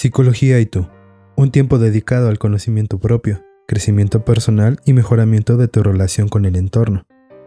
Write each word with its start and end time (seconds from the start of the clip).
Psicología 0.00 0.60
y 0.60 0.66
tú. 0.66 0.86
Un 1.36 1.50
tiempo 1.50 1.80
dedicado 1.80 2.28
al 2.28 2.38
conocimiento 2.38 3.00
propio, 3.00 3.44
crecimiento 3.66 4.24
personal 4.24 4.78
y 4.84 4.92
mejoramiento 4.92 5.56
de 5.56 5.66
tu 5.66 5.82
relación 5.82 6.28
con 6.28 6.44
el 6.44 6.54
entorno. 6.54 7.04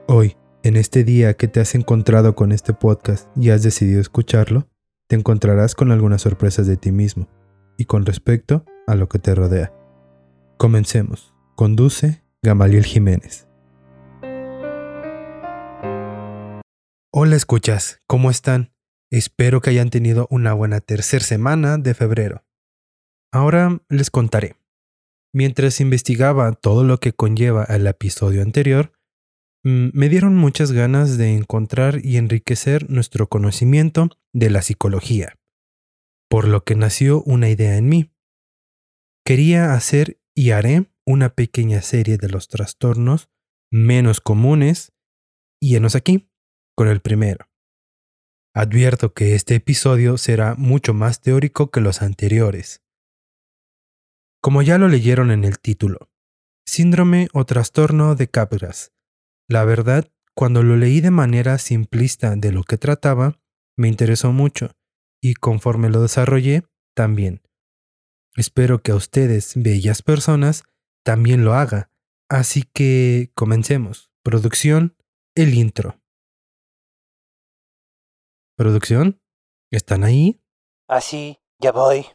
Hoy, 0.10 0.36
en 0.62 0.76
este 0.76 1.06
día 1.06 1.36
que 1.36 1.48
te 1.48 1.62
has 1.62 1.76
encontrado 1.76 2.36
con 2.36 2.52
este 2.52 2.74
podcast 2.74 3.30
y 3.38 3.52
has 3.52 3.64
decidido 3.64 4.02
escucharlo, 4.02 4.68
te 5.08 5.16
encontrarás 5.16 5.76
con 5.76 5.94
algunas 5.94 6.24
sorpresas 6.24 6.68
de 6.68 6.76
ti 6.76 6.92
mismo 6.92 7.30
y 7.78 7.86
con 7.86 8.06
respecto 8.06 8.66
a 8.86 8.96
lo 8.96 9.08
que 9.08 9.20
te 9.20 9.34
rodea. 9.34 9.74
Comencemos. 10.58 11.34
Conduce 11.56 12.22
Gamaliel 12.44 12.84
Jiménez. 12.84 13.48
Hola 17.14 17.38
escuchas, 17.38 18.02
¿cómo 18.08 18.30
están? 18.30 18.74
Espero 19.12 19.60
que 19.60 19.72
hayan 19.72 19.90
tenido 19.90 20.26
una 20.32 20.54
buena 20.54 20.80
tercera 20.80 21.24
semana 21.24 21.78
de 21.78 21.94
febrero. 21.94 22.46
Ahora 23.34 23.82
les 23.88 24.12
contaré. 24.12 24.58
Mientras 25.34 25.80
investigaba 25.80 26.52
todo 26.52 26.84
lo 26.84 27.00
que 27.00 27.14
conlleva 27.14 27.64
el 27.64 27.88
episodio 27.88 28.42
anterior, 28.42 28.92
mm, 29.64 29.90
me 29.94 30.10
dieron 30.10 30.36
muchas 30.36 30.74
ganas 30.74 31.18
de 31.18 31.36
encontrar 31.36 32.06
y 32.06 32.18
enriquecer 32.18 32.90
nuestro 32.90 33.30
conocimiento 33.30 34.10
de 34.34 34.50
la 34.50 34.62
psicología, 34.62 35.38
por 36.30 36.46
lo 36.46 36.66
que 36.66 36.76
nació 36.76 37.24
una 37.24 37.50
idea 37.50 37.78
en 37.78 37.88
mí. 37.88 38.12
Quería 39.26 39.74
hacer 39.74 40.20
y 40.36 40.52
haré 40.52 40.92
una 41.06 41.30
pequeña 41.30 41.82
serie 41.82 42.18
de 42.18 42.28
los 42.28 42.50
trastornos 42.50 43.30
menos 43.72 44.20
comunes 44.20 44.92
y 45.62 45.78
enos 45.78 45.96
aquí 45.96 46.30
con 46.76 46.90
el 46.90 47.00
primero. 47.00 47.48
Advierto 48.54 49.14
que 49.14 49.36
este 49.36 49.56
episodio 49.56 50.18
será 50.18 50.56
mucho 50.56 50.94
más 50.94 51.22
teórico 51.22 51.72
que 51.72 51.80
los 51.80 52.02
anteriores. 52.02 52.82
Como 54.42 54.64
ya 54.64 54.80
lo 54.80 54.88
leyeron 54.88 55.30
en 55.30 55.44
el 55.44 55.60
título, 55.60 56.10
síndrome 56.66 57.28
o 57.32 57.46
trastorno 57.46 58.16
de 58.16 58.28
Capgras. 58.28 58.92
La 59.48 59.66
verdad, 59.66 60.12
cuando 60.34 60.64
lo 60.64 60.78
leí 60.78 61.00
de 61.00 61.12
manera 61.12 61.60
simplista 61.60 62.36
de 62.36 62.52
lo 62.52 62.64
que 62.64 62.78
trataba, 62.78 63.40
me 63.78 63.88
interesó 63.88 64.32
mucho 64.32 64.72
y 65.22 65.36
conforme 65.36 65.90
lo 65.90 66.02
desarrollé, 66.02 66.64
también. 66.96 67.42
Espero 68.36 68.82
que 68.82 68.92
a 68.92 68.96
ustedes, 68.96 69.54
bellas 69.56 70.02
personas, 70.02 70.64
también 71.04 71.46
lo 71.46 71.54
haga. 71.54 71.92
Así 72.28 72.64
que 72.64 73.32
comencemos. 73.36 74.12
Producción, 74.24 74.96
el 75.36 75.54
intro. 75.54 76.02
¿Producción? 78.58 79.22
¿Están 79.72 80.04
ahí? 80.04 80.42
Así, 80.88 81.38
ah, 81.38 81.44
ya 81.60 81.72
voy. 81.72 82.06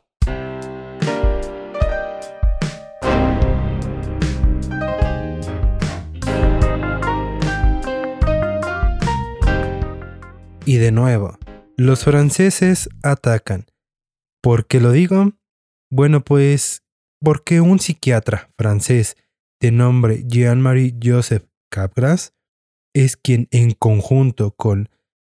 Y 10.68 10.78
de 10.78 10.90
nuevo, 10.90 11.38
los 11.76 12.02
franceses 12.02 12.88
atacan. 13.04 13.66
¿Por 14.42 14.66
qué 14.66 14.80
lo 14.80 14.90
digo? 14.90 15.32
Bueno, 15.92 16.24
pues 16.24 16.82
porque 17.20 17.60
un 17.60 17.78
psiquiatra 17.78 18.50
francés 18.58 19.16
de 19.60 19.70
nombre 19.70 20.24
Jean-Marie 20.26 20.96
Joseph 21.00 21.44
Capgras 21.70 22.34
es 22.92 23.16
quien 23.16 23.46
en 23.52 23.72
conjunto 23.72 24.56
con 24.56 24.88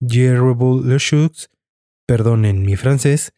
Jeroboam 0.07 0.87
Lechaux, 0.87 1.49
perdonen 2.07 2.61
mi 2.61 2.75
francés, 2.75 3.33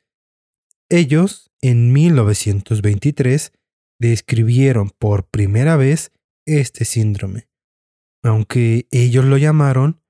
ellos 0.89 1.49
en 1.61 1.93
1923 1.93 3.53
describieron 4.01 4.89
por 4.89 5.29
primera 5.29 5.77
vez 5.77 6.11
este 6.45 6.83
síndrome, 6.83 7.47
aunque 8.21 8.87
ellos 8.91 9.23
lo 9.23 9.37
llamaron, 9.37 10.01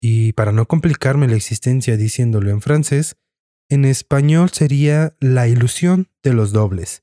y 0.00 0.32
para 0.32 0.52
no 0.52 0.66
complicarme 0.66 1.28
la 1.28 1.36
existencia 1.36 1.96
diciéndolo 1.96 2.50
en 2.50 2.60
francés, 2.60 3.16
en 3.68 3.84
español 3.84 4.50
sería 4.50 5.16
la 5.20 5.48
ilusión 5.48 6.08
de 6.22 6.32
los 6.32 6.52
dobles. 6.52 7.02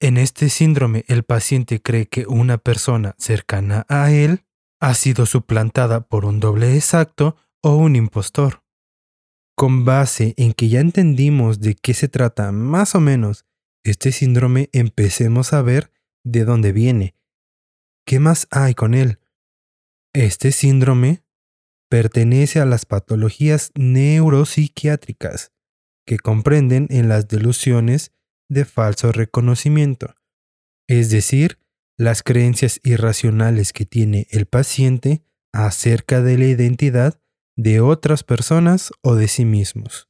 En 0.00 0.16
este 0.16 0.48
síndrome 0.48 1.04
el 1.08 1.22
paciente 1.22 1.80
cree 1.80 2.06
que 2.06 2.26
una 2.26 2.58
persona 2.58 3.14
cercana 3.18 3.84
a 3.88 4.10
él 4.10 4.44
ha 4.80 4.94
sido 4.94 5.26
suplantada 5.26 6.08
por 6.08 6.24
un 6.24 6.40
doble 6.40 6.74
exacto 6.74 7.36
o 7.62 7.76
un 7.76 7.94
impostor. 7.94 8.64
Con 9.54 9.84
base 9.84 10.34
en 10.38 10.54
que 10.54 10.68
ya 10.68 10.80
entendimos 10.80 11.60
de 11.60 11.74
qué 11.74 11.94
se 11.94 12.08
trata 12.08 12.50
más 12.50 12.94
o 12.94 13.00
menos 13.00 13.44
este 13.84 14.10
síndrome, 14.10 14.70
empecemos 14.72 15.52
a 15.52 15.62
ver 15.62 15.92
de 16.24 16.44
dónde 16.44 16.72
viene. 16.72 17.14
¿Qué 18.04 18.18
más 18.18 18.48
hay 18.50 18.74
con 18.74 18.94
él? 18.94 19.20
Este 20.12 20.50
síndrome 20.50 21.22
pertenece 21.92 22.58
a 22.58 22.64
las 22.64 22.86
patologías 22.86 23.70
neuropsiquiátricas 23.74 25.52
que 26.06 26.16
comprenden 26.16 26.86
en 26.88 27.10
las 27.10 27.28
delusiones 27.28 28.12
de 28.48 28.64
falso 28.64 29.12
reconocimiento, 29.12 30.14
es 30.88 31.10
decir, 31.10 31.58
las 31.98 32.22
creencias 32.22 32.80
irracionales 32.82 33.74
que 33.74 33.84
tiene 33.84 34.26
el 34.30 34.46
paciente 34.46 35.22
acerca 35.52 36.22
de 36.22 36.38
la 36.38 36.46
identidad 36.46 37.20
de 37.58 37.82
otras 37.82 38.24
personas 38.24 38.90
o 39.02 39.14
de 39.14 39.28
sí 39.28 39.44
mismos. 39.44 40.08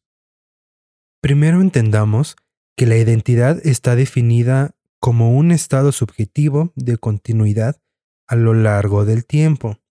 Primero 1.21 1.61
entendamos 1.61 2.37
que 2.77 2.87
la 2.87 2.97
identidad 2.97 3.59
está 3.67 3.97
definida 3.97 4.77
como 5.01 5.37
un 5.37 5.51
estado 5.51 5.91
subjetivo 5.91 6.73
de 6.77 6.97
continuidad 6.97 7.83
a 8.29 8.37
lo 8.37 8.55
largo 8.55 9.05
del 9.05 9.27
tiempo, 9.27 9.82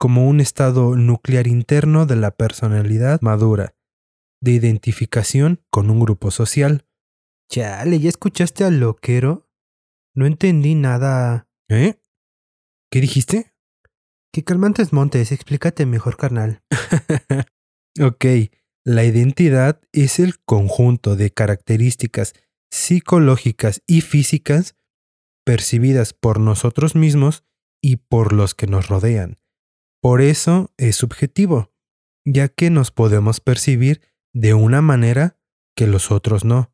como 0.00 0.26
un 0.26 0.40
estado 0.40 0.96
nuclear 0.96 1.46
interno 1.46 2.06
de 2.06 2.16
la 2.16 2.30
personalidad 2.30 3.20
madura, 3.20 3.74
de 4.40 4.52
identificación 4.52 5.62
con 5.70 5.90
un 5.90 6.00
grupo 6.00 6.30
social. 6.30 6.86
Chale, 7.52 8.00
¿ya 8.00 8.08
escuchaste 8.08 8.64
al 8.64 8.80
loquero? 8.80 9.46
No 10.14 10.24
entendí 10.24 10.74
nada. 10.74 11.48
¿Eh? 11.68 12.00
¿Qué 12.90 13.02
dijiste? 13.02 13.52
Que 14.32 14.42
calmantes 14.42 14.94
montes, 14.94 15.32
explícate 15.32 15.84
mejor, 15.84 16.16
carnal. 16.16 16.62
ok, 18.00 18.24
la 18.86 19.04
identidad 19.04 19.82
es 19.92 20.18
el 20.18 20.40
conjunto 20.40 21.14
de 21.14 21.30
características 21.30 22.32
psicológicas 22.72 23.82
y 23.86 24.00
físicas 24.00 24.76
percibidas 25.44 26.14
por 26.14 26.40
nosotros 26.40 26.94
mismos 26.94 27.44
y 27.82 27.96
por 27.96 28.32
los 28.32 28.54
que 28.54 28.66
nos 28.66 28.88
rodean. 28.88 29.36
Por 30.00 30.22
eso 30.22 30.72
es 30.78 30.96
subjetivo, 30.96 31.72
ya 32.24 32.48
que 32.48 32.70
nos 32.70 32.90
podemos 32.90 33.40
percibir 33.40 34.00
de 34.32 34.54
una 34.54 34.80
manera 34.80 35.38
que 35.76 35.86
los 35.86 36.10
otros 36.10 36.44
no. 36.44 36.72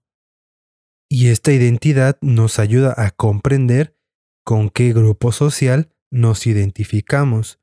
Y 1.10 1.28
esta 1.28 1.52
identidad 1.52 2.18
nos 2.20 2.58
ayuda 2.58 2.94
a 2.96 3.10
comprender 3.10 3.96
con 4.44 4.70
qué 4.70 4.92
grupo 4.92 5.32
social 5.32 5.92
nos 6.10 6.46
identificamos, 6.46 7.60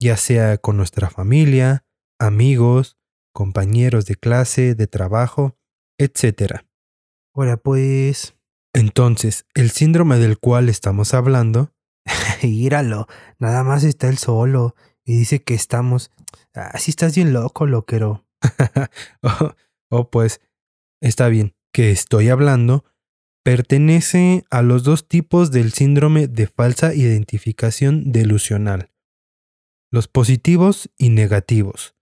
ya 0.00 0.16
sea 0.18 0.58
con 0.58 0.76
nuestra 0.76 1.08
familia, 1.08 1.86
amigos, 2.18 2.98
compañeros 3.32 4.04
de 4.04 4.16
clase, 4.16 4.74
de 4.74 4.86
trabajo, 4.86 5.58
etc. 5.98 6.64
Ahora 7.34 7.56
pues... 7.56 8.34
Entonces, 8.74 9.46
el 9.54 9.70
síndrome 9.70 10.18
del 10.18 10.38
cual 10.38 10.68
estamos 10.68 11.14
hablando... 11.14 11.72
Íralo, 12.42 13.06
nada 13.38 13.64
más 13.64 13.82
está 13.84 14.08
él 14.08 14.18
solo 14.18 14.74
y 15.08 15.16
dice 15.16 15.42
que 15.42 15.54
estamos... 15.54 16.12
Así 16.54 16.90
ah, 16.90 16.90
estás 16.90 17.16
bien 17.16 17.32
loco, 17.32 17.66
loquero. 17.66 18.24
oh, 19.22 19.54
oh, 19.90 20.10
pues, 20.10 20.40
está 21.00 21.28
bien, 21.28 21.56
que 21.72 21.90
estoy 21.90 22.28
hablando 22.28 22.84
Pertenece 23.48 24.44
a 24.50 24.60
los 24.60 24.82
dos 24.82 25.08
tipos 25.08 25.50
del 25.50 25.72
síndrome 25.72 26.28
de 26.28 26.48
falsa 26.48 26.94
identificación 26.94 28.12
delusional, 28.12 28.90
los 29.90 30.06
positivos 30.06 30.90
y 30.98 31.08
negativos. 31.08 31.94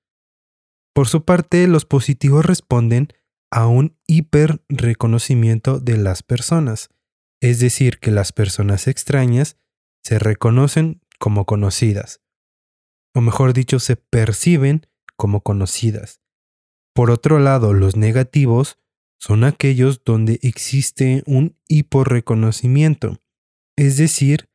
Por 0.93 1.07
su 1.07 1.25
parte, 1.25 1.69
los 1.69 1.85
positivos 1.85 2.45
responden 2.45 3.11
a 3.53 3.69
un 3.69 3.97
hiperreconocimiento 4.09 5.79
de 5.79 5.99
las 5.99 6.25
personas, 6.25 6.89
es 7.41 7.61
decir, 7.61 8.01
que 8.01 8.11
las 8.11 8.33
personas 8.33 8.89
extrañas 8.89 9.57
se 10.03 10.19
reconocen 10.19 11.01
como 11.21 11.45
conocidas, 11.45 12.21
o 13.17 13.23
mejor 13.23 13.55
dicho, 13.55 13.81
se 13.81 13.97
perciben 13.97 14.87
como 15.17 15.41
conocidas. 15.41 16.21
Por 16.95 17.11
otro 17.11 17.39
lado, 17.39 17.73
los 17.73 17.97
negativos 17.97 18.79
son 19.19 19.43
aquellos 19.43 20.05
donde 20.05 20.39
existe 20.43 21.23
un 21.25 21.57
hiporreconocimiento, 21.67 23.17
es 23.75 23.97
decir, 23.97 24.51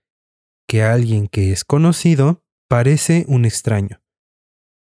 que 0.68 0.84
alguien 0.84 1.28
que 1.28 1.52
es 1.52 1.66
conocido 1.66 2.44
parece 2.70 3.26
un 3.28 3.46
extraño. 3.46 4.00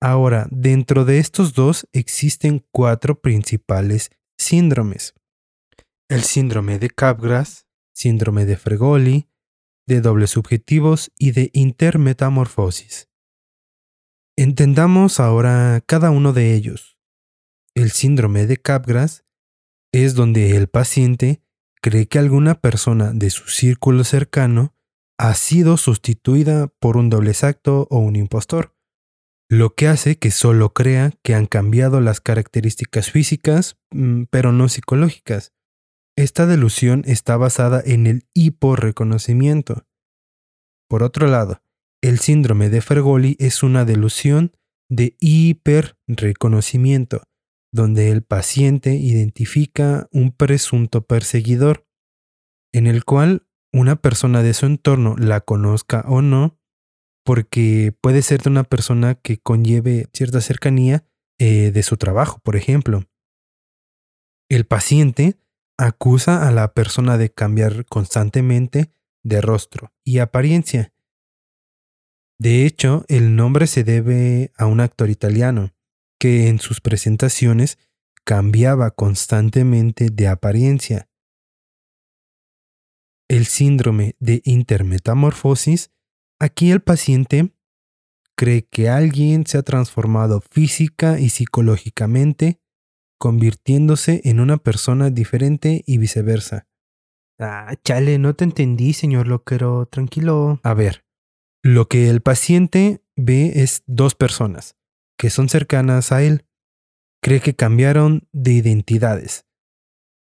Ahora, 0.01 0.47
dentro 0.53 1.05
de 1.05 1.19
estos 1.19 1.53
dos 1.53 1.89
existen 1.93 2.65
cuatro 2.71 3.21
principales 3.21 4.11
síndromes. 4.39 5.13
El 6.09 6.23
síndrome 6.23 6.79
de 6.79 6.89
Capgras, 6.89 7.67
síndrome 7.93 8.47
de 8.47 8.59
Fregoli, 8.59 9.29
de 9.89 10.01
dobles 10.01 10.31
subjetivos 10.31 11.11
y 11.19 11.33
de 11.33 11.51
intermetamorfosis. 11.53 13.09
Entendamos 14.39 15.19
ahora 15.19 15.83
cada 15.87 16.11
uno 16.11 16.35
de 16.35 16.55
ellos. 16.55 16.99
El 17.75 17.91
síndrome 17.91 18.47
de 18.47 18.59
Capgras 18.59 19.25
es 19.93 20.15
donde 20.15 20.57
el 20.57 20.69
paciente 20.69 21.41
cree 21.81 22.07
que 22.07 22.19
alguna 22.19 22.61
persona 22.61 23.13
de 23.15 23.31
su 23.31 23.49
círculo 23.49 24.05
cercano 24.05 24.75
ha 25.19 25.33
sido 25.33 25.79
sustituida 25.79 26.67
por 26.67 26.99
un 26.99 27.09
doble 27.09 27.31
exacto 27.31 27.87
o 27.91 27.99
un 27.99 28.15
impostor, 28.15 28.77
lo 29.49 29.75
que 29.75 29.89
hace 29.89 30.19
que 30.19 30.31
solo 30.31 30.75
crea 30.75 31.13
que 31.23 31.35
han 31.35 31.47
cambiado 31.47 32.03
las 32.03 32.21
características 32.21 33.11
físicas, 33.11 33.79
mm, 33.91 34.25
pero 34.29 34.53
no 34.53 34.69
psicológicas. 34.69 35.55
Esta 36.15 36.47
delusión 36.47 37.05
está 37.07 37.39
basada 37.39 37.83
en 37.83 38.07
el 38.07 38.27
hiporreconocimiento. 38.35 39.87
Por 40.89 41.03
otro 41.03 41.27
lado, 41.27 41.63
el 42.03 42.19
síndrome 42.19 42.71
de 42.71 42.81
Fergoli 42.81 43.37
es 43.39 43.63
una 43.63 43.85
delusión 43.85 44.57
de 44.89 45.17
hiperreconocimiento, 45.21 47.23
donde 47.73 48.11
el 48.11 48.23
paciente 48.23 48.95
identifica 48.95 50.09
un 50.13 50.33
presunto 50.33 51.07
perseguidor, 51.07 51.87
en 52.73 52.87
el 52.87 53.05
cual 53.05 53.47
una 53.73 53.97
persona 53.97 54.43
de 54.43 54.55
su 54.55 54.67
entorno 54.67 55.17
la 55.19 55.41
conozca 55.41 56.05
o 56.07 56.23
no, 56.23 56.59
porque 57.25 57.93
puede 58.01 58.23
ser 58.23 58.43
de 58.43 58.51
una 58.51 58.65
persona 58.65 59.17
que 59.17 59.39
conlleve 59.39 60.09
cierta 60.13 60.41
cercanía 60.41 61.05
eh, 61.39 61.73
de 61.73 61.83
su 61.83 61.97
trabajo, 61.97 62.41
por 62.43 62.57
ejemplo. 62.57 63.05
El 64.49 64.65
paciente 64.65 65.39
acusa 65.77 66.47
a 66.47 66.53
la 66.53 66.73
persona 66.73 67.19
de 67.19 67.31
cambiar 67.31 67.85
constantemente 67.87 68.93
de 69.25 69.41
rostro 69.41 69.93
y 70.05 70.21
apariencia. 70.21 70.93
De 72.39 72.67
hecho, 72.67 73.05
el 73.09 73.35
nombre 73.35 73.67
se 73.67 73.83
debe 73.83 74.53
a 74.57 74.67
un 74.67 74.81
actor 74.81 75.09
italiano 75.09 75.73
que 76.19 76.49
en 76.49 76.59
sus 76.59 76.81
presentaciones 76.81 77.79
cambiaba 78.25 78.91
constantemente 78.91 80.09
de 80.11 80.29
apariencia. 80.29 81.09
El 83.29 83.47
síndrome 83.47 84.17
de 84.21 84.43
intermetamorfosis, 84.45 85.91
aquí 86.39 86.71
el 86.71 86.81
paciente 86.81 87.55
cree 88.37 88.67
que 88.67 88.89
alguien 88.89 89.47
se 89.47 89.59
ha 89.59 89.63
transformado 89.63 90.43
física 90.51 91.19
y 91.19 91.31
psicológicamente, 91.31 92.61
convirtiéndose 93.19 94.21
en 94.25 94.41
una 94.41 94.59
persona 94.59 95.11
diferente 95.11 95.83
y 95.87 95.99
viceversa. 95.99 96.67
Ah, 97.39 97.75
chale, 97.83 98.19
no 98.19 98.35
te 98.35 98.45
entendí, 98.45 98.93
señor 98.93 99.27
Loquero, 99.27 99.87
tranquilo. 99.87 100.61
A 100.63 100.75
ver, 100.75 101.06
lo 101.67 101.89
que 101.89 102.09
el 102.09 102.21
paciente 102.21 103.03
ve 103.17 103.53
es 103.57 103.83
dos 103.87 104.15
personas 104.15 104.77
que 105.19 105.31
son 105.31 105.49
cercanas 105.49 106.13
a 106.13 106.23
él. 106.23 106.47
Cree 107.21 107.41
que 107.41 107.57
cambiaron 107.57 108.29
de 108.33 108.53
identidades. 108.53 109.47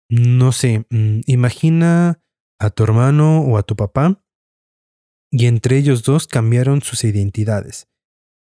No 0.09 0.53
sé, 0.53 0.87
mm, 0.89 1.21
imagina 1.27 2.23
a 2.59 2.71
tu 2.71 2.85
hermano 2.85 3.43
o 3.43 3.59
a 3.59 3.65
tu 3.65 3.77
papá 3.77 4.25
y 5.31 5.47
entre 5.47 5.77
ellos 5.77 6.05
dos 6.05 6.27
cambiaron 6.27 6.81
sus 6.81 7.05
identidades. 7.05 7.89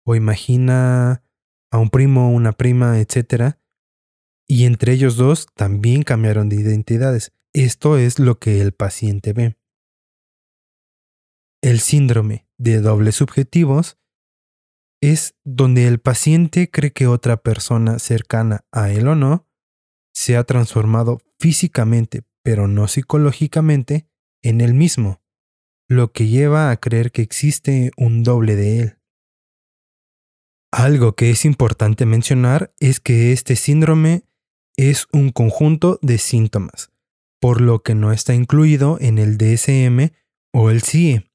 O 0.05 0.15
imagina 0.15 1.23
a 1.71 1.79
un 1.79 1.89
primo, 1.89 2.31
una 2.31 2.51
prima, 2.51 2.99
etc. 2.99 3.55
Y 4.47 4.65
entre 4.65 4.93
ellos 4.93 5.15
dos 5.15 5.47
también 5.55 6.03
cambiaron 6.03 6.49
de 6.49 6.57
identidades. 6.57 7.33
Esto 7.53 7.97
es 7.97 8.19
lo 8.19 8.37
que 8.37 8.61
el 8.61 8.73
paciente 8.73 9.33
ve. 9.33 9.57
El 11.65 11.79
síndrome 11.79 12.47
de 12.59 12.79
dobles 12.79 13.15
subjetivos 13.15 13.97
es 15.01 15.33
donde 15.43 15.87
el 15.87 15.99
paciente 15.99 16.69
cree 16.69 16.93
que 16.93 17.07
otra 17.07 17.37
persona 17.37 17.97
cercana 17.97 18.67
a 18.71 18.91
él 18.91 19.07
o 19.07 19.15
no 19.15 19.49
se 20.13 20.37
ha 20.37 20.43
transformado 20.43 21.23
físicamente, 21.39 22.21
pero 22.43 22.67
no 22.67 22.87
psicológicamente, 22.87 24.07
en 24.43 24.61
él 24.61 24.75
mismo, 24.75 25.23
lo 25.89 26.11
que 26.11 26.27
lleva 26.27 26.69
a 26.69 26.77
creer 26.77 27.11
que 27.11 27.23
existe 27.23 27.89
un 27.97 28.21
doble 28.21 28.55
de 28.55 28.79
él. 28.81 28.99
Algo 30.71 31.15
que 31.15 31.31
es 31.31 31.45
importante 31.45 32.05
mencionar 32.05 32.75
es 32.79 32.99
que 32.99 33.31
este 33.31 33.55
síndrome 33.55 34.21
es 34.77 35.07
un 35.11 35.31
conjunto 35.31 35.97
de 36.03 36.19
síntomas, 36.19 36.91
por 37.41 37.59
lo 37.59 37.81
que 37.81 37.95
no 37.95 38.11
está 38.11 38.35
incluido 38.35 38.99
en 39.01 39.17
el 39.17 39.39
DSM 39.39 40.13
o 40.53 40.69
el 40.69 40.83
CIE, 40.83 41.31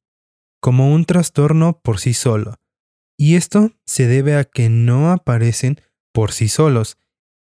como 0.60 0.92
un 0.92 1.04
trastorno 1.04 1.80
por 1.80 1.98
sí 1.98 2.14
solo. 2.14 2.56
Y 3.18 3.36
esto 3.36 3.72
se 3.86 4.06
debe 4.06 4.36
a 4.36 4.44
que 4.44 4.68
no 4.68 5.10
aparecen 5.10 5.80
por 6.12 6.32
sí 6.32 6.48
solos, 6.48 6.96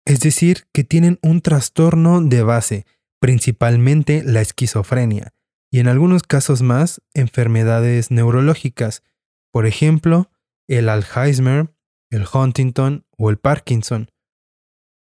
es 0.05 0.21
decir, 0.21 0.67
que 0.73 0.85
tienen 0.85 1.19
un 1.23 1.41
trastorno 1.41 2.21
de 2.21 2.43
base, 2.43 2.87
principalmente 3.21 4.23
la 4.23 4.41
esquizofrenia, 4.41 5.33
y 5.71 5.81
en 5.81 5.89
algunos 5.89 6.23
casos 6.23 6.63
más 6.63 7.01
enfermedades 7.15 8.11
neurológicas, 8.11 9.03
por 9.51 9.67
ejemplo, 9.67 10.31
el 10.69 10.89
Alzheimer, 10.89 11.75
el 12.11 12.27
Huntington 12.33 13.07
o 13.17 13.31
el 13.31 13.39
Parkinson. 13.39 14.11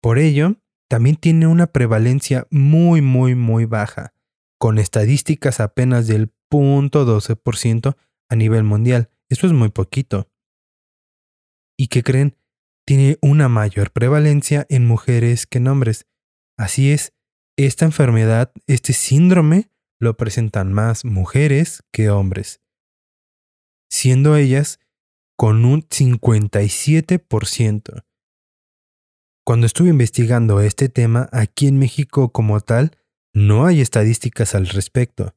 Por 0.01 0.19
ello, 0.19 0.57
también 0.89 1.17
tiene 1.17 1.47
una 1.47 1.67
prevalencia 1.67 2.47
muy 2.51 3.03
muy 3.03 3.35
muy 3.35 3.65
baja, 3.65 4.15
con 4.59 4.79
estadísticas 4.79 5.61
apenas 5.61 6.07
del 6.07 6.33
0.12% 6.53 7.97
a 8.29 8.37
nivel 8.37 8.65
mundial. 8.65 9.09
Esto 9.29 9.47
es 9.47 9.53
muy 9.53 9.71
poquito. 9.71 10.29
¿Y 11.79 11.89
qué 11.89 12.03
creen? 12.03 12.37
Tiene 12.87 13.19
una 13.23 13.49
mayor 13.49 13.93
prevalencia 13.93 14.67
en 14.69 14.87
mujeres 14.87 15.47
que 15.47 15.59
en 15.59 15.69
hombres. 15.69 16.07
Así 16.59 16.93
es, 16.93 17.15
esta 17.57 17.85
enfermedad, 17.85 18.53
este 18.67 18.93
síndrome, 18.93 19.71
lo 19.99 20.17
presentan 20.17 20.73
más 20.73 21.05
mujeres 21.05 21.83
que 21.93 22.11
hombres, 22.11 22.61
siendo 23.89 24.37
ellas 24.37 24.81
con 25.37 25.65
un 25.65 25.83
57%. 25.83 28.05
Cuando 29.45 29.67
estuve 29.67 29.91
investigando 29.91 30.61
este 30.61 30.89
tema 30.89 31.29
aquí 31.33 31.69
en 31.69 31.79
México 31.79 32.33
como 32.33 32.61
tal, 32.61 32.97
no 33.33 33.65
hay 33.65 33.81
estadísticas 33.81 34.55
al 34.55 34.69
respecto, 34.69 35.35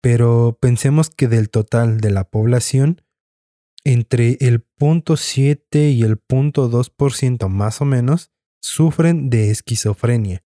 pero 0.00 0.58
pensemos 0.60 1.10
que 1.10 1.28
del 1.28 1.50
total 1.50 2.00
de 2.00 2.10
la 2.10 2.24
población, 2.24 3.02
entre 3.84 4.36
el 4.40 4.66
0.7 4.78 5.92
y 5.92 6.02
el 6.02 6.20
0.2% 6.20 7.48
más 7.48 7.80
o 7.80 7.84
menos 7.84 8.30
sufren 8.62 9.30
de 9.30 9.50
esquizofrenia 9.50 10.44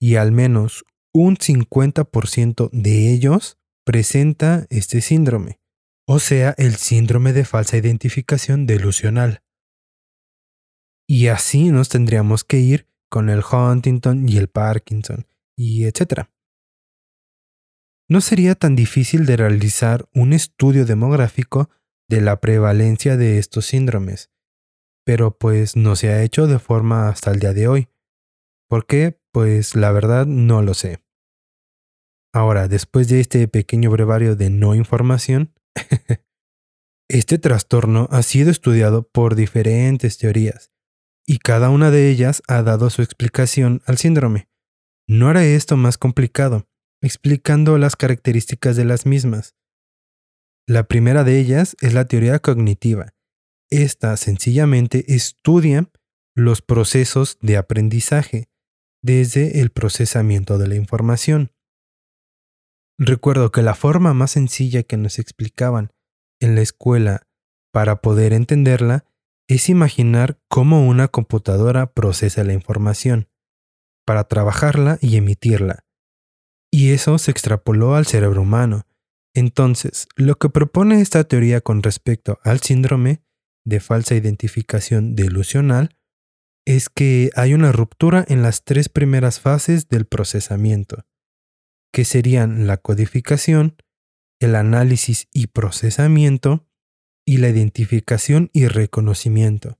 y 0.00 0.16
al 0.16 0.32
menos 0.32 0.84
un 1.12 1.36
50% 1.36 2.70
de 2.72 3.12
ellos 3.12 3.58
presenta 3.84 4.66
este 4.70 5.00
síndrome, 5.00 5.60
o 6.06 6.18
sea, 6.18 6.54
el 6.56 6.76
síndrome 6.76 7.32
de 7.32 7.44
falsa 7.44 7.76
identificación 7.76 8.66
delusional. 8.66 9.42
Y 11.08 11.26
así 11.26 11.70
nos 11.70 11.88
tendríamos 11.88 12.44
que 12.44 12.58
ir 12.58 12.86
con 13.08 13.28
el 13.28 13.42
Huntington 13.42 14.28
y 14.28 14.36
el 14.36 14.48
Parkinson, 14.48 15.26
y 15.56 15.84
etc. 15.84 16.28
No 18.10 18.20
sería 18.20 18.56
tan 18.56 18.74
difícil 18.74 19.24
de 19.24 19.36
realizar 19.36 20.08
un 20.12 20.32
estudio 20.32 20.84
demográfico 20.84 21.70
de 22.08 22.20
la 22.20 22.40
prevalencia 22.40 23.16
de 23.16 23.38
estos 23.38 23.66
síndromes, 23.66 24.32
pero 25.06 25.38
pues 25.38 25.76
no 25.76 25.94
se 25.94 26.08
ha 26.08 26.24
hecho 26.24 26.48
de 26.48 26.58
forma 26.58 27.08
hasta 27.08 27.30
el 27.30 27.38
día 27.38 27.52
de 27.52 27.68
hoy. 27.68 27.88
¿Por 28.68 28.86
qué? 28.86 29.20
Pues 29.32 29.76
la 29.76 29.92
verdad 29.92 30.26
no 30.26 30.60
lo 30.60 30.74
sé. 30.74 31.04
Ahora, 32.34 32.66
después 32.66 33.08
de 33.08 33.20
este 33.20 33.46
pequeño 33.46 33.92
brevario 33.92 34.34
de 34.34 34.50
no 34.50 34.74
información, 34.74 35.54
este 37.08 37.38
trastorno 37.38 38.08
ha 38.10 38.24
sido 38.24 38.50
estudiado 38.50 39.08
por 39.08 39.36
diferentes 39.36 40.18
teorías 40.18 40.72
y 41.24 41.38
cada 41.38 41.70
una 41.70 41.92
de 41.92 42.10
ellas 42.10 42.42
ha 42.48 42.62
dado 42.62 42.90
su 42.90 43.02
explicación 43.02 43.82
al 43.86 43.98
síndrome. 43.98 44.48
No 45.06 45.28
hará 45.28 45.44
esto 45.44 45.76
más 45.76 45.96
complicado, 45.96 46.69
explicando 47.02 47.78
las 47.78 47.96
características 47.96 48.76
de 48.76 48.84
las 48.84 49.06
mismas. 49.06 49.54
La 50.66 50.84
primera 50.84 51.24
de 51.24 51.38
ellas 51.38 51.76
es 51.80 51.94
la 51.94 52.06
teoría 52.06 52.38
cognitiva. 52.38 53.14
Esta 53.70 54.16
sencillamente 54.16 55.14
estudia 55.14 55.90
los 56.34 56.62
procesos 56.62 57.38
de 57.40 57.56
aprendizaje 57.56 58.48
desde 59.02 59.60
el 59.60 59.70
procesamiento 59.70 60.58
de 60.58 60.68
la 60.68 60.74
información. 60.74 61.52
Recuerdo 62.98 63.50
que 63.50 63.62
la 63.62 63.74
forma 63.74 64.12
más 64.12 64.32
sencilla 64.32 64.82
que 64.82 64.96
nos 64.96 65.18
explicaban 65.18 65.92
en 66.40 66.54
la 66.54 66.60
escuela 66.60 67.26
para 67.72 68.02
poder 68.02 68.32
entenderla 68.32 69.06
es 69.48 69.68
imaginar 69.68 70.38
cómo 70.48 70.86
una 70.86 71.08
computadora 71.08 71.92
procesa 71.92 72.44
la 72.44 72.52
información. 72.52 73.28
para 74.06 74.24
trabajarla 74.24 74.98
y 75.00 75.16
emitirla. 75.16 75.84
Y 76.70 76.92
eso 76.92 77.18
se 77.18 77.30
extrapoló 77.30 77.94
al 77.94 78.06
cerebro 78.06 78.42
humano. 78.42 78.86
Entonces, 79.34 80.08
lo 80.16 80.36
que 80.36 80.48
propone 80.48 81.00
esta 81.00 81.24
teoría 81.24 81.60
con 81.60 81.82
respecto 81.82 82.38
al 82.42 82.60
síndrome 82.60 83.22
de 83.64 83.80
falsa 83.80 84.14
identificación 84.14 85.14
delusional 85.14 85.96
es 86.66 86.88
que 86.88 87.30
hay 87.34 87.54
una 87.54 87.72
ruptura 87.72 88.24
en 88.28 88.42
las 88.42 88.64
tres 88.64 88.88
primeras 88.88 89.40
fases 89.40 89.88
del 89.88 90.06
procesamiento, 90.06 91.06
que 91.92 92.04
serían 92.04 92.66
la 92.66 92.76
codificación, 92.76 93.76
el 94.40 94.54
análisis 94.54 95.28
y 95.32 95.48
procesamiento, 95.48 96.66
y 97.26 97.36
la 97.36 97.48
identificación 97.48 98.50
y 98.52 98.66
reconocimiento. 98.66 99.78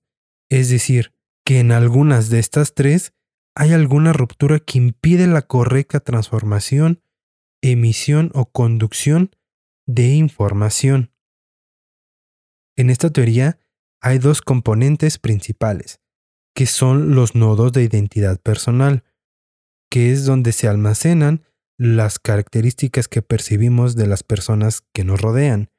Es 0.50 0.68
decir, 0.68 1.12
que 1.44 1.58
en 1.58 1.72
algunas 1.72 2.28
de 2.30 2.38
estas 2.38 2.74
tres 2.74 3.12
hay 3.54 3.72
alguna 3.72 4.12
ruptura 4.12 4.60
que 4.60 4.78
impide 4.78 5.26
la 5.26 5.42
correcta 5.42 6.00
transformación, 6.00 7.02
emisión 7.62 8.30
o 8.34 8.46
conducción 8.46 9.30
de 9.86 10.14
información. 10.14 11.12
En 12.76 12.90
esta 12.90 13.10
teoría 13.10 13.58
hay 14.00 14.18
dos 14.18 14.40
componentes 14.40 15.18
principales, 15.18 16.00
que 16.54 16.66
son 16.66 17.14
los 17.14 17.34
nodos 17.34 17.72
de 17.72 17.82
identidad 17.82 18.40
personal, 18.40 19.04
que 19.90 20.12
es 20.12 20.24
donde 20.24 20.52
se 20.52 20.68
almacenan 20.68 21.44
las 21.78 22.18
características 22.18 23.08
que 23.08 23.22
percibimos 23.22 23.96
de 23.96 24.06
las 24.06 24.22
personas 24.22 24.82
que 24.94 25.04
nos 25.04 25.20
rodean. 25.20 25.70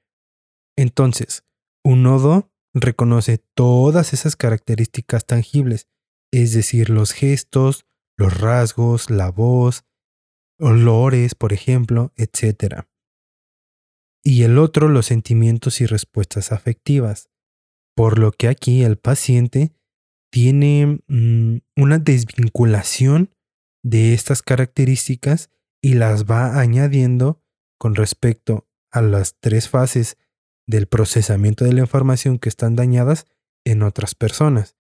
Entonces, 0.76 1.44
un 1.84 2.04
nodo 2.04 2.52
reconoce 2.74 3.38
todas 3.56 4.14
esas 4.14 4.36
características 4.36 5.26
tangibles, 5.26 5.88
es 6.32 6.54
decir, 6.54 6.90
los 6.90 7.12
gestos, 7.12 7.86
los 8.18 8.40
rasgos, 8.40 9.10
la 9.10 9.30
voz, 9.30 9.84
olores, 10.60 11.36
por 11.36 11.54
ejemplo, 11.54 12.14
etc. 12.16 12.86
Y 14.24 14.44
el 14.44 14.58
otro 14.58 14.88
los 14.88 15.08
sentimientos 15.08 15.82
y 15.82 15.86
respuestas 15.86 16.52
afectivas, 16.52 17.30
por 17.96 18.20
lo 18.20 18.32
que 18.32 18.48
aquí 18.48 18.84
el 18.84 18.98
paciente 18.98 19.74
tiene 20.32 21.02
mm, 21.08 21.58
una 21.76 22.00
desvinculación 22.00 23.34
de 23.84 24.14
estas 24.14 24.42
características 24.42 25.50
y 25.82 25.96
las 25.96 26.26
va 26.26 26.60
añadiendo 26.60 27.44
con 27.80 27.96
respecto 27.96 28.68
a 28.92 29.02
las 29.02 29.36
tres 29.40 29.68
fases 29.68 30.18
del 30.68 30.88
procesamiento 30.88 31.66
de 31.66 31.74
la 31.74 31.82
información 31.82 32.38
que 32.38 32.50
están 32.50 32.76
dañadas 32.76 33.26
en 33.66 33.82
otras 33.82 34.16
personas. 34.16 34.78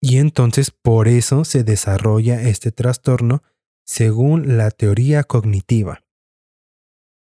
Y 0.00 0.18
entonces 0.18 0.70
por 0.70 1.08
eso 1.08 1.44
se 1.44 1.64
desarrolla 1.64 2.42
este 2.42 2.72
trastorno 2.72 3.42
según 3.84 4.56
la 4.56 4.70
teoría 4.70 5.24
cognitiva. 5.24 6.04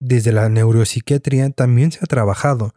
Desde 0.01 0.33
la 0.33 0.49
neuropsiquiatría 0.49 1.51
también 1.51 1.93
se 1.93 2.01
ha 2.03 2.07
trabajado. 2.07 2.75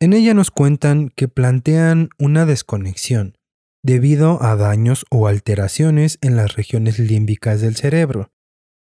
En 0.00 0.12
ella 0.12 0.34
nos 0.34 0.50
cuentan 0.50 1.10
que 1.10 1.28
plantean 1.28 2.10
una 2.18 2.46
desconexión 2.46 3.36
debido 3.82 4.42
a 4.42 4.56
daños 4.56 5.04
o 5.10 5.26
alteraciones 5.26 6.18
en 6.20 6.36
las 6.36 6.54
regiones 6.54 6.98
límbicas 6.98 7.60
del 7.60 7.76
cerebro, 7.76 8.30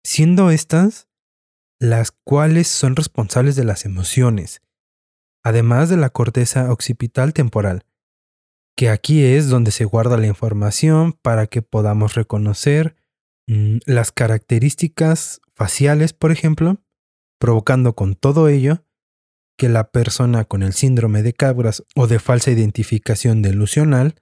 siendo 0.05 0.51
estas 0.51 1.09
las 1.81 2.13
cuales 2.13 2.69
son 2.69 2.95
responsables 2.95 3.57
de 3.57 3.65
las 3.65 3.85
emociones, 3.85 4.63
además 5.45 5.89
de 5.89 5.97
la 5.97 6.11
corteza 6.11 6.71
occipital 6.71 7.33
temporal, 7.33 7.85
que 8.77 8.89
aquí 8.89 9.25
es 9.25 9.49
donde 9.49 9.71
se 9.71 9.85
guarda 9.85 10.17
la 10.17 10.27
información 10.27 11.13
para 11.13 11.47
que 11.47 11.63
podamos 11.63 12.15
reconocer 12.15 12.97
mm, 13.47 13.79
las 13.87 14.13
características 14.13 15.41
faciales, 15.55 16.13
por 16.13 16.33
ejemplo, 16.33 16.83
provocando 17.39 17.95
con 17.95 18.15
todo 18.15 18.49
ello 18.49 18.85
que 19.59 19.69
la 19.69 19.91
persona 19.91 20.45
con 20.45 20.63
el 20.63 20.73
síndrome 20.73 21.23
de 21.23 21.35
cabras 21.35 21.85
o 21.95 22.07
de 22.07 22.19
falsa 22.19 22.51
identificación 22.51 23.43
delusional 23.43 24.17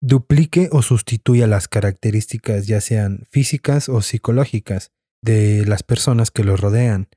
duplique 0.00 0.68
o 0.70 0.82
sustituya 0.82 1.46
las 1.46 1.68
características 1.68 2.66
ya 2.66 2.80
sean 2.80 3.26
físicas 3.30 3.88
o 3.88 4.02
psicológicas 4.02 4.92
de 5.22 5.64
las 5.66 5.82
personas 5.82 6.30
que 6.30 6.44
lo 6.44 6.56
rodean. 6.56 7.08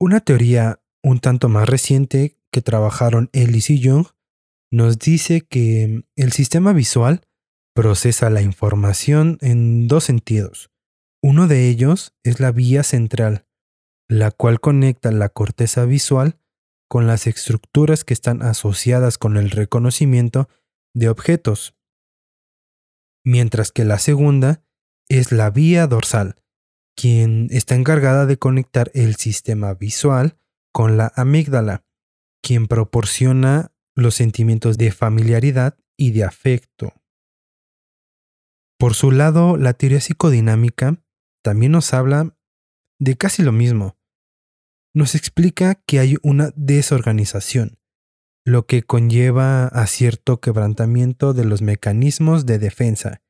Una 0.00 0.20
teoría 0.20 0.80
un 1.02 1.20
tanto 1.20 1.48
más 1.48 1.68
reciente 1.68 2.36
que 2.50 2.62
trabajaron 2.62 3.30
Ellis 3.32 3.70
y 3.70 3.78
Young 3.78 4.06
nos 4.70 4.98
dice 4.98 5.42
que 5.42 6.02
el 6.16 6.32
sistema 6.32 6.72
visual 6.72 7.22
procesa 7.74 8.30
la 8.30 8.42
información 8.42 9.38
en 9.40 9.86
dos 9.86 10.04
sentidos. 10.04 10.70
Uno 11.22 11.46
de 11.46 11.68
ellos 11.68 12.14
es 12.24 12.40
la 12.40 12.52
vía 12.52 12.82
central, 12.82 13.46
la 14.08 14.30
cual 14.30 14.60
conecta 14.60 15.10
la 15.10 15.28
corteza 15.28 15.84
visual 15.84 16.38
con 16.88 17.06
las 17.06 17.26
estructuras 17.26 18.04
que 18.04 18.14
están 18.14 18.42
asociadas 18.42 19.18
con 19.18 19.36
el 19.36 19.50
reconocimiento 19.50 20.48
de 20.94 21.08
objetos, 21.08 21.74
mientras 23.24 23.72
que 23.72 23.84
la 23.84 23.98
segunda 23.98 24.64
es 25.08 25.32
la 25.32 25.50
vía 25.50 25.86
dorsal, 25.86 26.36
quien 26.96 27.48
está 27.50 27.74
encargada 27.74 28.26
de 28.26 28.38
conectar 28.38 28.90
el 28.94 29.16
sistema 29.16 29.74
visual 29.74 30.38
con 30.72 30.96
la 30.96 31.12
amígdala, 31.16 31.84
quien 32.42 32.66
proporciona 32.68 33.72
los 33.96 34.14
sentimientos 34.14 34.78
de 34.78 34.92
familiaridad 34.92 35.76
y 35.96 36.12
de 36.12 36.24
afecto. 36.24 36.92
Por 38.78 38.94
su 38.94 39.10
lado, 39.10 39.56
la 39.56 39.72
teoría 39.72 40.00
psicodinámica 40.00 41.02
también 41.42 41.72
nos 41.72 41.94
habla 41.94 42.36
de 43.00 43.16
casi 43.16 43.42
lo 43.42 43.52
mismo. 43.52 43.96
Nos 44.94 45.14
explica 45.14 45.76
que 45.86 45.98
hay 45.98 46.16
una 46.22 46.52
desorganización, 46.56 47.78
lo 48.44 48.66
que 48.66 48.82
conlleva 48.82 49.66
a 49.66 49.86
cierto 49.86 50.40
quebrantamiento 50.40 51.32
de 51.32 51.44
los 51.44 51.62
mecanismos 51.62 52.46
de 52.46 52.58
defensa, 52.58 53.22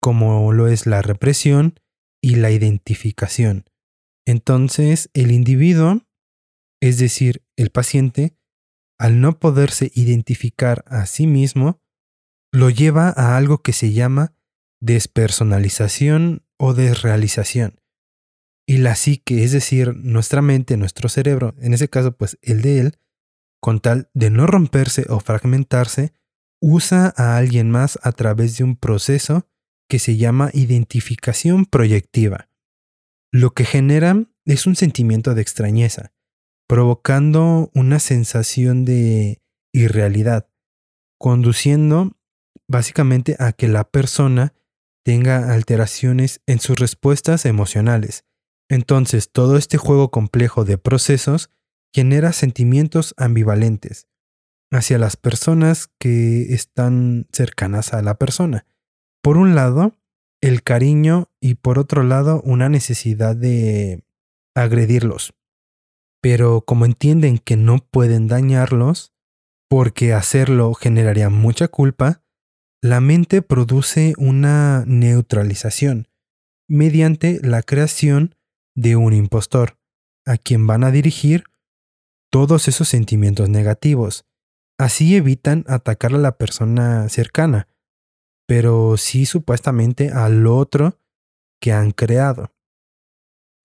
como 0.00 0.52
lo 0.52 0.68
es 0.68 0.86
la 0.86 1.02
represión 1.02 1.80
y 2.22 2.36
la 2.36 2.50
identificación. 2.50 3.64
Entonces, 4.26 5.10
el 5.14 5.32
individuo, 5.32 6.02
es 6.80 6.98
decir, 6.98 7.42
el 7.56 7.70
paciente, 7.70 8.36
al 8.98 9.20
no 9.20 9.38
poderse 9.38 9.90
identificar 9.94 10.84
a 10.86 11.06
sí 11.06 11.26
mismo, 11.26 11.80
lo 12.52 12.70
lleva 12.70 13.08
a 13.10 13.36
algo 13.36 13.62
que 13.62 13.72
se 13.72 13.92
llama 13.92 14.34
despersonalización 14.80 16.44
o 16.58 16.74
desrealización. 16.74 17.80
Y 18.66 18.78
la 18.78 18.96
psique, 18.96 19.44
es 19.44 19.52
decir, 19.52 19.96
nuestra 19.96 20.42
mente, 20.42 20.76
nuestro 20.76 21.08
cerebro, 21.08 21.54
en 21.58 21.72
ese 21.72 21.88
caso 21.88 22.16
pues 22.16 22.38
el 22.42 22.60
de 22.60 22.80
él, 22.80 22.98
con 23.60 23.80
tal 23.80 24.10
de 24.14 24.30
no 24.30 24.46
romperse 24.46 25.06
o 25.08 25.20
fragmentarse, 25.20 26.12
usa 26.60 27.14
a 27.16 27.36
alguien 27.36 27.70
más 27.70 27.98
a 28.02 28.12
través 28.12 28.58
de 28.58 28.64
un 28.64 28.76
proceso 28.76 29.48
que 29.88 29.98
se 29.98 30.16
llama 30.16 30.50
identificación 30.52 31.64
proyectiva. 31.64 32.50
Lo 33.32 33.50
que 33.50 33.64
genera 33.64 34.26
es 34.44 34.66
un 34.66 34.76
sentimiento 34.76 35.34
de 35.34 35.42
extrañeza, 35.42 36.12
provocando 36.68 37.70
una 37.74 37.98
sensación 37.98 38.84
de 38.84 39.40
irrealidad, 39.72 40.48
conduciendo 41.18 42.12
básicamente 42.68 43.36
a 43.38 43.52
que 43.52 43.68
la 43.68 43.84
persona 43.84 44.52
tenga 45.02 45.52
alteraciones 45.52 46.42
en 46.46 46.60
sus 46.60 46.78
respuestas 46.78 47.46
emocionales. 47.46 48.24
Entonces, 48.68 49.32
todo 49.32 49.56
este 49.56 49.78
juego 49.78 50.10
complejo 50.10 50.66
de 50.66 50.76
procesos 50.76 51.50
genera 51.94 52.34
sentimientos 52.34 53.14
ambivalentes 53.16 54.06
hacia 54.70 54.98
las 54.98 55.16
personas 55.16 55.88
que 55.98 56.52
están 56.52 57.26
cercanas 57.32 57.94
a 57.94 58.02
la 58.02 58.18
persona. 58.18 58.66
Por 59.22 59.38
un 59.38 59.54
lado, 59.54 59.94
el 60.42 60.62
cariño 60.62 61.30
y 61.40 61.54
por 61.54 61.78
otro 61.78 62.02
lado, 62.02 62.42
una 62.42 62.68
necesidad 62.68 63.34
de 63.34 64.04
agredirlos. 64.54 65.32
Pero 66.20 66.62
como 66.62 66.84
entienden 66.84 67.38
que 67.38 67.56
no 67.56 67.78
pueden 67.78 68.26
dañarlos, 68.26 69.12
porque 69.68 70.12
hacerlo 70.12 70.74
generaría 70.74 71.30
mucha 71.30 71.68
culpa, 71.68 72.22
la 72.82 73.00
mente 73.00 73.42
produce 73.42 74.14
una 74.18 74.84
neutralización 74.86 76.08
mediante 76.68 77.40
la 77.42 77.62
creación 77.62 78.36
de 78.76 78.96
un 78.96 79.12
impostor, 79.14 79.78
a 80.26 80.36
quien 80.36 80.66
van 80.66 80.84
a 80.84 80.90
dirigir 80.90 81.44
todos 82.30 82.68
esos 82.68 82.88
sentimientos 82.88 83.48
negativos. 83.48 84.26
Así 84.78 85.16
evitan 85.16 85.64
atacar 85.66 86.14
a 86.14 86.18
la 86.18 86.36
persona 86.36 87.08
cercana, 87.08 87.66
pero 88.46 88.96
sí 88.96 89.26
supuestamente 89.26 90.10
al 90.10 90.46
otro 90.46 91.00
que 91.60 91.72
han 91.72 91.90
creado. 91.90 92.54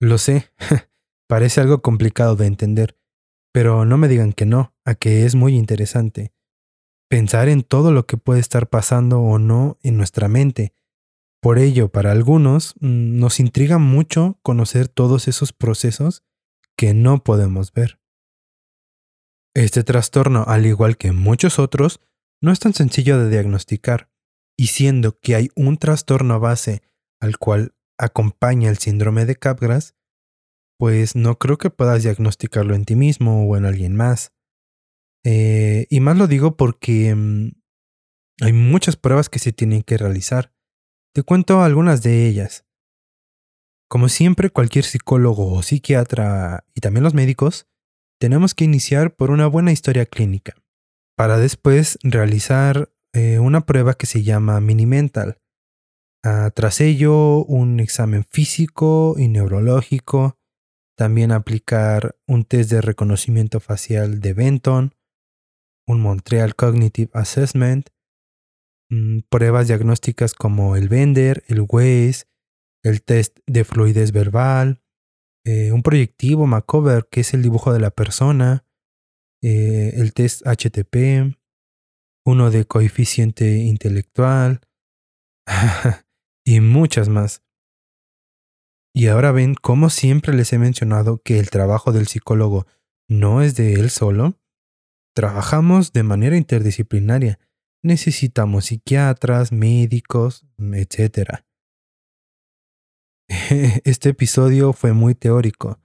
Lo 0.00 0.18
sé, 0.18 0.50
parece 1.34 1.60
algo 1.60 1.82
complicado 1.82 2.36
de 2.36 2.46
entender, 2.46 2.96
pero 3.52 3.84
no 3.84 3.98
me 3.98 4.06
digan 4.06 4.32
que 4.32 4.46
no, 4.46 4.72
a 4.84 4.94
que 4.94 5.26
es 5.26 5.34
muy 5.34 5.56
interesante. 5.56 6.32
Pensar 7.10 7.48
en 7.48 7.64
todo 7.64 7.90
lo 7.90 8.06
que 8.06 8.16
puede 8.16 8.38
estar 8.38 8.68
pasando 8.68 9.18
o 9.20 9.40
no 9.40 9.76
en 9.82 9.96
nuestra 9.96 10.28
mente, 10.28 10.74
Por 11.42 11.58
ello, 11.58 11.88
para 11.88 12.12
algunos, 12.12 12.74
mm, 12.78 13.18
nos 13.18 13.40
intriga 13.40 13.78
mucho 13.78 14.38
conocer 14.44 14.86
todos 14.86 15.26
esos 15.26 15.52
procesos 15.52 16.22
que 16.76 16.94
no 16.94 17.24
podemos 17.24 17.72
ver. 17.72 17.98
Este 19.54 19.82
trastorno, 19.82 20.44
al 20.46 20.66
igual 20.66 20.96
que 20.96 21.10
muchos 21.10 21.58
otros, 21.58 22.00
no 22.40 22.52
es 22.52 22.60
tan 22.60 22.74
sencillo 22.74 23.18
de 23.18 23.28
diagnosticar, 23.28 24.08
y 24.56 24.68
siendo 24.68 25.18
que 25.18 25.34
hay 25.34 25.48
un 25.56 25.78
trastorno 25.78 26.38
base 26.38 26.82
al 27.20 27.38
cual 27.38 27.74
acompaña 27.98 28.70
el 28.70 28.78
síndrome 28.78 29.26
de 29.26 29.34
Capgras, 29.34 29.96
pues 30.84 31.16
no 31.16 31.38
creo 31.38 31.56
que 31.56 31.70
puedas 31.70 32.02
diagnosticarlo 32.02 32.74
en 32.74 32.84
ti 32.84 32.94
mismo 32.94 33.48
o 33.48 33.56
en 33.56 33.64
alguien 33.64 33.96
más. 33.96 34.34
Eh, 35.24 35.86
y 35.88 36.00
más 36.00 36.18
lo 36.18 36.26
digo 36.26 36.58
porque 36.58 37.14
mm, 37.14 37.52
hay 38.42 38.52
muchas 38.52 38.98
pruebas 38.98 39.30
que 39.30 39.38
se 39.38 39.50
tienen 39.50 39.80
que 39.82 39.96
realizar. 39.96 40.52
Te 41.14 41.22
cuento 41.22 41.62
algunas 41.62 42.02
de 42.02 42.26
ellas. 42.26 42.66
Como 43.88 44.10
siempre, 44.10 44.50
cualquier 44.50 44.84
psicólogo 44.84 45.54
o 45.54 45.62
psiquiatra 45.62 46.66
y 46.74 46.82
también 46.82 47.04
los 47.04 47.14
médicos, 47.14 47.66
tenemos 48.20 48.54
que 48.54 48.64
iniciar 48.64 49.16
por 49.16 49.30
una 49.30 49.46
buena 49.46 49.72
historia 49.72 50.04
clínica, 50.04 50.54
para 51.16 51.38
después 51.38 51.98
realizar 52.02 52.90
eh, 53.14 53.38
una 53.38 53.64
prueba 53.64 53.94
que 53.94 54.04
se 54.04 54.22
llama 54.22 54.60
Mini 54.60 54.84
Mental. 54.84 55.38
Ah, 56.22 56.50
tras 56.54 56.82
ello, 56.82 57.42
un 57.46 57.80
examen 57.80 58.26
físico 58.30 59.14
y 59.16 59.28
neurológico, 59.28 60.36
también 60.96 61.32
aplicar 61.32 62.16
un 62.26 62.44
test 62.44 62.70
de 62.70 62.80
reconocimiento 62.80 63.60
facial 63.60 64.20
de 64.20 64.32
Benton, 64.32 64.94
un 65.86 66.00
Montreal 66.00 66.54
Cognitive 66.54 67.10
Assessment, 67.14 67.90
mm, 68.90 69.20
pruebas 69.28 69.68
diagnósticas 69.68 70.34
como 70.34 70.76
el 70.76 70.88
Bender, 70.88 71.44
el 71.48 71.66
WACE, 71.68 72.26
el 72.84 73.02
test 73.02 73.38
de 73.46 73.64
fluidez 73.64 74.12
verbal, 74.12 74.82
eh, 75.46 75.72
un 75.72 75.82
proyectivo 75.82 76.46
Macover, 76.46 77.06
que 77.10 77.20
es 77.20 77.34
el 77.34 77.42
dibujo 77.42 77.72
de 77.72 77.80
la 77.80 77.90
persona, 77.90 78.66
eh, 79.42 79.92
el 79.96 80.14
test 80.14 80.46
HTP, 80.46 81.36
uno 82.26 82.50
de 82.50 82.64
coeficiente 82.64 83.58
intelectual 83.58 84.62
y 86.46 86.60
muchas 86.60 87.08
más. 87.08 87.43
Y 88.96 89.08
ahora 89.08 89.32
ven 89.32 89.54
cómo 89.54 89.90
siempre 89.90 90.32
les 90.34 90.52
he 90.52 90.58
mencionado 90.58 91.20
que 91.20 91.40
el 91.40 91.50
trabajo 91.50 91.92
del 91.92 92.06
psicólogo 92.06 92.66
no 93.08 93.42
es 93.42 93.56
de 93.56 93.74
él 93.74 93.90
solo. 93.90 94.38
Trabajamos 95.16 95.92
de 95.92 96.04
manera 96.04 96.36
interdisciplinaria. 96.36 97.40
Necesitamos 97.82 98.66
psiquiatras, 98.66 99.50
médicos, 99.50 100.46
etc. 100.58 101.40
Este 103.84 104.10
episodio 104.10 104.72
fue 104.72 104.92
muy 104.92 105.16
teórico, 105.16 105.80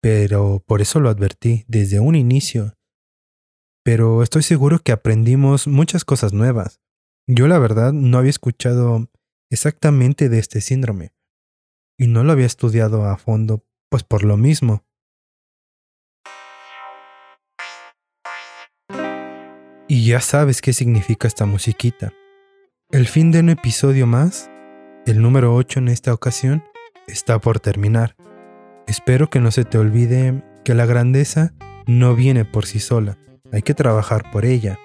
pero 0.00 0.62
por 0.64 0.80
eso 0.80 1.00
lo 1.00 1.08
advertí 1.08 1.64
desde 1.66 1.98
un 1.98 2.14
inicio. 2.14 2.74
Pero 3.82 4.22
estoy 4.22 4.44
seguro 4.44 4.78
que 4.78 4.92
aprendimos 4.92 5.66
muchas 5.66 6.04
cosas 6.04 6.32
nuevas. 6.32 6.80
Yo 7.26 7.48
la 7.48 7.58
verdad 7.58 7.92
no 7.92 8.18
había 8.18 8.30
escuchado 8.30 9.10
exactamente 9.50 10.28
de 10.28 10.38
este 10.38 10.60
síndrome 10.60 11.15
y 11.98 12.06
no 12.06 12.24
lo 12.24 12.32
había 12.32 12.46
estudiado 12.46 13.04
a 13.04 13.16
fondo, 13.16 13.64
pues 13.88 14.02
por 14.02 14.24
lo 14.24 14.36
mismo. 14.36 14.84
Y 19.88 20.06
ya 20.06 20.20
sabes 20.20 20.62
qué 20.62 20.72
significa 20.72 21.28
esta 21.28 21.46
musiquita. 21.46 22.12
El 22.90 23.06
fin 23.06 23.30
de 23.30 23.40
un 23.40 23.50
episodio 23.50 24.06
más, 24.06 24.50
el 25.06 25.22
número 25.22 25.54
8 25.54 25.78
en 25.80 25.88
esta 25.88 26.12
ocasión, 26.12 26.64
está 27.06 27.40
por 27.40 27.60
terminar. 27.60 28.16
Espero 28.86 29.30
que 29.30 29.40
no 29.40 29.50
se 29.50 29.64
te 29.64 29.78
olvide 29.78 30.42
que 30.64 30.74
la 30.74 30.86
grandeza 30.86 31.54
no 31.86 32.16
viene 32.16 32.44
por 32.44 32.66
sí 32.66 32.80
sola, 32.80 33.16
hay 33.52 33.62
que 33.62 33.74
trabajar 33.74 34.30
por 34.30 34.44
ella, 34.44 34.78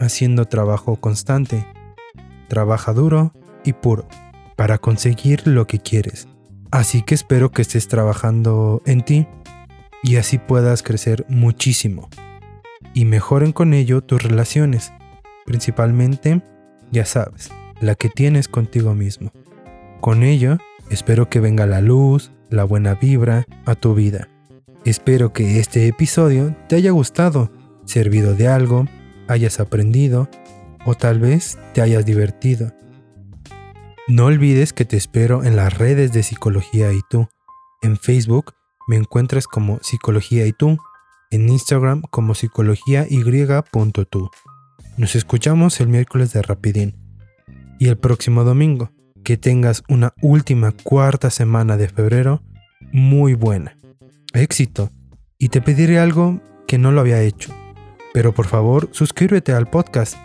haciendo 0.00 0.46
trabajo 0.46 0.96
constante. 0.96 1.66
Trabaja 2.48 2.92
duro 2.92 3.32
y 3.64 3.72
puro 3.72 4.06
para 4.56 4.78
conseguir 4.78 5.46
lo 5.46 5.66
que 5.66 5.78
quieres. 5.78 6.28
Así 6.72 7.02
que 7.02 7.14
espero 7.14 7.52
que 7.52 7.60
estés 7.60 7.86
trabajando 7.86 8.80
en 8.86 9.04
ti 9.04 9.28
y 10.02 10.16
así 10.16 10.38
puedas 10.38 10.82
crecer 10.82 11.26
muchísimo 11.28 12.08
y 12.94 13.04
mejoren 13.04 13.52
con 13.52 13.74
ello 13.74 14.00
tus 14.00 14.22
relaciones, 14.22 14.90
principalmente, 15.44 16.42
ya 16.90 17.04
sabes, 17.04 17.50
la 17.80 17.94
que 17.94 18.08
tienes 18.08 18.48
contigo 18.48 18.94
mismo. 18.94 19.32
Con 20.00 20.22
ello, 20.22 20.56
espero 20.88 21.28
que 21.28 21.40
venga 21.40 21.66
la 21.66 21.82
luz, 21.82 22.32
la 22.48 22.64
buena 22.64 22.94
vibra 22.94 23.44
a 23.66 23.74
tu 23.74 23.94
vida. 23.94 24.30
Espero 24.86 25.34
que 25.34 25.60
este 25.60 25.86
episodio 25.86 26.56
te 26.70 26.76
haya 26.76 26.90
gustado, 26.90 27.52
servido 27.84 28.34
de 28.34 28.48
algo, 28.48 28.86
hayas 29.28 29.60
aprendido 29.60 30.26
o 30.86 30.94
tal 30.94 31.20
vez 31.20 31.58
te 31.74 31.82
hayas 31.82 32.06
divertido. 32.06 32.72
No 34.08 34.26
olvides 34.26 34.72
que 34.72 34.84
te 34.84 34.96
espero 34.96 35.44
en 35.44 35.54
las 35.54 35.78
redes 35.78 36.12
de 36.12 36.24
Psicología 36.24 36.92
y 36.92 37.00
tú. 37.08 37.28
En 37.82 37.96
Facebook 37.96 38.52
me 38.88 38.96
encuentras 38.96 39.46
como 39.46 39.78
Psicología 39.80 40.44
y 40.44 40.52
tú. 40.52 40.76
En 41.30 41.48
Instagram 41.48 42.02
como 42.10 42.34
Psicología 42.34 43.06
Y.tú. 43.08 44.30
Nos 44.96 45.14
escuchamos 45.14 45.80
el 45.80 45.86
miércoles 45.86 46.32
de 46.32 46.42
Rapidín. 46.42 46.96
Y 47.78 47.88
el 47.88 47.96
próximo 47.96 48.42
domingo. 48.42 48.90
Que 49.22 49.36
tengas 49.36 49.84
una 49.88 50.14
última 50.20 50.72
cuarta 50.72 51.30
semana 51.30 51.76
de 51.76 51.88
febrero 51.88 52.42
muy 52.92 53.34
buena. 53.34 53.78
Éxito. 54.34 54.90
Y 55.38 55.50
te 55.50 55.62
pediré 55.62 56.00
algo 56.00 56.40
que 56.66 56.76
no 56.76 56.90
lo 56.90 57.00
había 57.00 57.22
hecho. 57.22 57.54
Pero 58.12 58.34
por 58.34 58.48
favor, 58.48 58.88
suscríbete 58.90 59.52
al 59.52 59.70
podcast. 59.70 60.16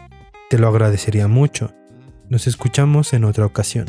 Te 0.50 0.58
lo 0.58 0.68
agradecería 0.68 1.28
mucho. 1.28 1.77
Nos 2.30 2.46
escuchamos 2.48 3.14
en 3.14 3.24
otra 3.24 3.46
ocasión. 3.46 3.86